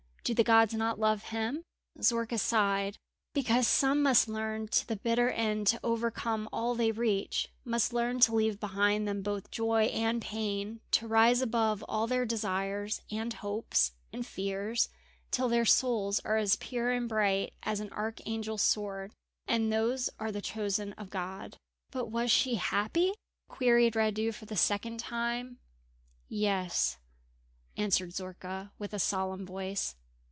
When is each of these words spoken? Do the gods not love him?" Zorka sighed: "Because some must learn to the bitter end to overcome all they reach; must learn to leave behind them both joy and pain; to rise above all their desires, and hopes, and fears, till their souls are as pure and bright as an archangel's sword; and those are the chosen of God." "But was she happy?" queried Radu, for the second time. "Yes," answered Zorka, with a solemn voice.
Do 0.23 0.35
the 0.35 0.43
gods 0.43 0.73
not 0.75 0.99
love 0.99 1.23
him?" 1.23 1.63
Zorka 1.99 2.37
sighed: 2.37 2.97
"Because 3.33 3.67
some 3.67 4.03
must 4.03 4.29
learn 4.29 4.67
to 4.69 4.87
the 4.87 4.95
bitter 4.95 5.29
end 5.31 5.65
to 5.67 5.79
overcome 5.83 6.47
all 6.53 6.73
they 6.75 6.91
reach; 6.91 7.49
must 7.65 7.91
learn 7.91 8.19
to 8.21 8.35
leave 8.35 8.59
behind 8.59 9.07
them 9.07 9.23
both 9.23 9.49
joy 9.51 9.85
and 9.85 10.21
pain; 10.21 10.79
to 10.91 11.07
rise 11.07 11.41
above 11.41 11.83
all 11.89 12.05
their 12.05 12.23
desires, 12.23 13.01
and 13.09 13.33
hopes, 13.33 13.93
and 14.13 14.25
fears, 14.25 14.87
till 15.31 15.49
their 15.49 15.65
souls 15.65 16.19
are 16.23 16.37
as 16.37 16.55
pure 16.55 16.91
and 16.91 17.09
bright 17.09 17.53
as 17.63 17.79
an 17.81 17.91
archangel's 17.91 18.61
sword; 18.61 19.13
and 19.47 19.73
those 19.73 20.07
are 20.19 20.31
the 20.31 20.39
chosen 20.41 20.93
of 20.93 21.09
God." 21.09 21.57
"But 21.89 22.05
was 22.05 22.29
she 22.31 22.55
happy?" 22.55 23.11
queried 23.49 23.95
Radu, 23.95 24.31
for 24.33 24.45
the 24.45 24.55
second 24.55 24.99
time. 24.99 25.57
"Yes," 26.29 26.99
answered 27.75 28.13
Zorka, 28.13 28.71
with 28.77 28.93
a 28.93 28.99
solemn 28.99 29.47
voice. 29.47 29.95